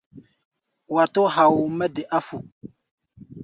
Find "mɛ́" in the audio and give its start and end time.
1.77-1.87